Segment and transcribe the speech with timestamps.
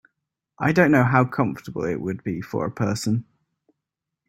[0.57, 3.23] I don’t know how comfortable it would be for a person.